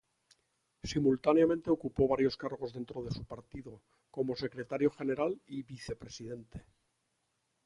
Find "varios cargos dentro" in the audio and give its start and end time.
2.07-3.03